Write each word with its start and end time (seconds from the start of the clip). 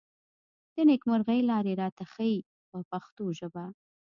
د 0.73 0.75
نېکمرغۍ 0.89 1.39
لارې 1.49 1.73
راته 1.81 2.03
ښيي 2.13 2.37
په 2.69 2.77
پښتو 2.89 3.25
ژبه. 3.39 3.65